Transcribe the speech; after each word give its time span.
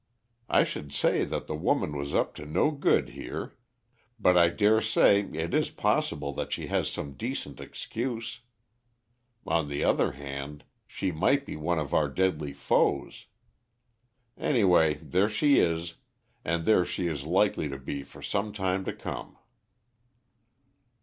I 0.49 0.63
should 0.63 0.91
say 0.91 1.25
that 1.25 1.45
the 1.45 1.53
woman 1.55 1.95
was 1.95 2.15
up 2.15 2.33
to 2.33 2.45
no 2.47 2.71
good 2.71 3.09
here; 3.09 3.55
but 4.19 4.35
I 4.35 4.49
dare 4.49 4.81
say 4.81 5.21
it 5.21 5.53
is 5.53 5.69
possible 5.69 6.33
that 6.33 6.51
she 6.51 6.65
has 6.73 6.89
some 6.89 7.13
decent 7.13 7.61
excuse. 7.61 8.41
On 9.45 9.67
the 9.69 9.83
other 9.83 10.13
hand, 10.13 10.63
she 10.87 11.11
might 11.11 11.45
be 11.45 11.55
one 11.55 11.77
of 11.77 11.93
our 11.93 12.09
deadly 12.09 12.51
foes. 12.51 13.27
Anyway, 14.39 14.95
there 14.95 15.29
she 15.29 15.59
is, 15.59 15.97
and 16.43 16.65
there 16.65 16.83
she 16.83 17.05
is 17.05 17.25
likely 17.27 17.69
to 17.69 17.77
be 17.77 18.01
for 18.01 18.23
some 18.23 18.51
time 18.53 18.83
to 18.85 18.93
come." 18.93 19.37